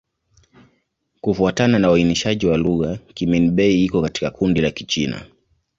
Kufuatana 1.21 1.79
na 1.79 1.91
uainishaji 1.91 2.45
wa 2.45 2.57
lugha, 2.57 2.97
Kimin-Bei 3.13 3.85
iko 3.85 4.01
katika 4.01 4.31
kundi 4.31 4.61
la 4.61 4.71
Kichina. 4.71 5.25